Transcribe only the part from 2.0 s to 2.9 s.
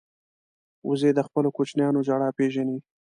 ژړا پېژني